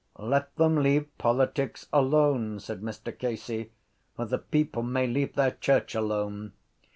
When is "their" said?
5.35-5.51